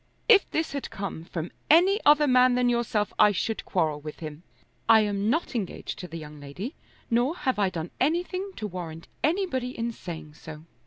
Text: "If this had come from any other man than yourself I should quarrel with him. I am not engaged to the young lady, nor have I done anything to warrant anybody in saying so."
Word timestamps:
"If 0.27 0.49
this 0.49 0.71
had 0.71 0.89
come 0.89 1.25
from 1.25 1.51
any 1.69 2.01
other 2.07 2.25
man 2.25 2.55
than 2.55 2.69
yourself 2.69 3.13
I 3.19 3.31
should 3.31 3.63
quarrel 3.65 4.01
with 4.01 4.19
him. 4.19 4.41
I 4.89 5.01
am 5.01 5.29
not 5.29 5.53
engaged 5.53 5.99
to 5.99 6.07
the 6.07 6.17
young 6.17 6.39
lady, 6.39 6.73
nor 7.11 7.35
have 7.37 7.59
I 7.59 7.69
done 7.69 7.91
anything 7.99 8.53
to 8.55 8.65
warrant 8.65 9.07
anybody 9.23 9.77
in 9.77 9.91
saying 9.91 10.33
so." 10.33 10.63